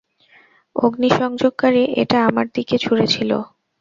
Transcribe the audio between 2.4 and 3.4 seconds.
দিকে ছুড়েছিল।